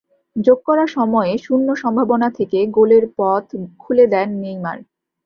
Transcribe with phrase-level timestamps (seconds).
[0.35, 3.45] যোগ করা সময়ে শূন্য সম্ভাবনা থেকে গোলের পথ
[3.79, 4.77] খুলে দেন নেইমার।